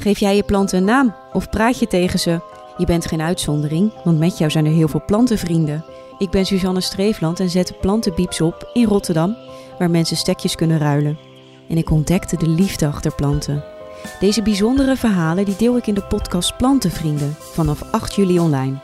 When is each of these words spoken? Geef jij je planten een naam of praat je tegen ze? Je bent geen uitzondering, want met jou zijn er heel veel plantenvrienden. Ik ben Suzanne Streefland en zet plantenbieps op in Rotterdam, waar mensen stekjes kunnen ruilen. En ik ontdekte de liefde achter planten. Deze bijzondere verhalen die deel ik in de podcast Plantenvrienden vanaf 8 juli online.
Geef 0.00 0.18
jij 0.18 0.36
je 0.36 0.42
planten 0.42 0.78
een 0.78 0.84
naam 0.84 1.14
of 1.32 1.50
praat 1.50 1.78
je 1.78 1.86
tegen 1.86 2.18
ze? 2.18 2.40
Je 2.76 2.86
bent 2.86 3.06
geen 3.06 3.20
uitzondering, 3.20 3.92
want 4.04 4.18
met 4.18 4.38
jou 4.38 4.50
zijn 4.50 4.66
er 4.66 4.72
heel 4.72 4.88
veel 4.88 5.02
plantenvrienden. 5.06 5.84
Ik 6.18 6.30
ben 6.30 6.46
Suzanne 6.46 6.80
Streefland 6.80 7.40
en 7.40 7.50
zet 7.50 7.80
plantenbieps 7.80 8.40
op 8.40 8.70
in 8.72 8.84
Rotterdam, 8.84 9.36
waar 9.78 9.90
mensen 9.90 10.16
stekjes 10.16 10.54
kunnen 10.54 10.78
ruilen. 10.78 11.18
En 11.68 11.76
ik 11.76 11.90
ontdekte 11.90 12.36
de 12.36 12.48
liefde 12.48 12.86
achter 12.86 13.14
planten. 13.14 13.64
Deze 14.20 14.42
bijzondere 14.42 14.96
verhalen 14.96 15.44
die 15.44 15.56
deel 15.56 15.76
ik 15.76 15.86
in 15.86 15.94
de 15.94 16.04
podcast 16.04 16.56
Plantenvrienden 16.56 17.34
vanaf 17.38 17.82
8 17.90 18.14
juli 18.14 18.38
online. 18.38 18.78